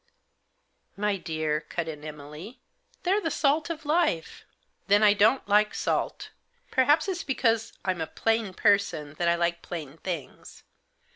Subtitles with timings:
[1.07, 2.59] "My dear," cut in Emily,"
[3.03, 4.45] they're the salt of life!""
[4.87, 6.31] Then I don't like salt.
[6.71, 10.63] Perhaps it's because I'm a plain person that I like plain things.